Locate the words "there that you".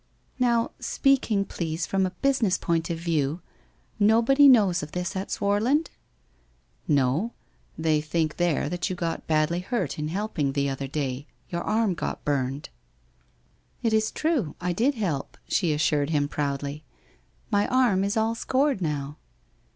8.37-8.95